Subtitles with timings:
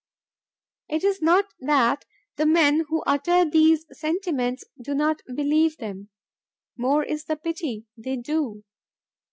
[0.89, 2.05] It is not that
[2.35, 6.09] the men who utter these sentiments do not believe them.
[6.75, 8.63] More is the pity, they do.